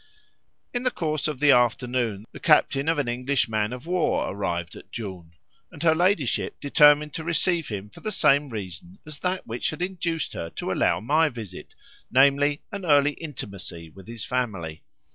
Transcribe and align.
In 0.73 0.81
the 0.81 0.89
course 0.89 1.27
of 1.27 1.39
the 1.39 1.51
afternoon 1.51 2.25
the 2.31 2.39
captain 2.39 2.89
of 2.89 2.97
an 2.97 3.07
English 3.07 3.47
man 3.47 3.71
of 3.71 3.85
war 3.85 4.27
arrived 4.33 4.75
at 4.75 4.91
Djoun, 4.91 5.35
and 5.71 5.83
her 5.83 5.93
ladyship 5.93 6.59
determined 6.59 7.13
to 7.13 7.23
receive 7.23 7.67
him 7.67 7.87
for 7.91 7.99
the 7.99 8.11
same 8.11 8.49
reason 8.49 8.97
as 9.05 9.19
that 9.19 9.45
which 9.45 9.69
had 9.69 9.83
induced 9.83 10.33
her 10.33 10.49
to 10.55 10.71
allow 10.71 11.01
my 11.01 11.29
visit, 11.29 11.75
namely, 12.09 12.63
an 12.71 12.83
early 12.83 13.11
intimacy 13.11 13.91
with 13.91 14.07
his 14.07 14.25
family. 14.25 14.81